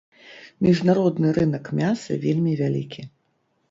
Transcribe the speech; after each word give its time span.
Міжнародны 0.67 1.35
рынак 1.39 1.71
мяса 1.83 2.21
вельмі 2.27 2.59
вялікі. 2.67 3.11